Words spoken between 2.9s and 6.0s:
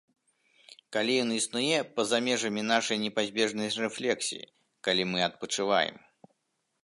непазбежнай рэфлексіі, калі мы адпачываем.